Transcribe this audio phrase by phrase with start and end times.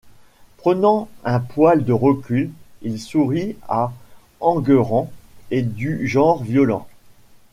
[0.57, 2.49] Prenant un poil de recul,
[2.81, 3.93] il sourit à
[4.39, 5.11] Enguerrand
[5.51, 6.87] et Du genre violent.